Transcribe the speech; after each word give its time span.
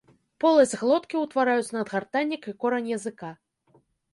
Поласць 0.43 0.73
глоткі 0.81 1.19
ўтвараюць 1.25 1.73
надгартаннік 1.77 2.49
і 2.53 2.57
корань 2.65 2.89
языка. 2.99 3.29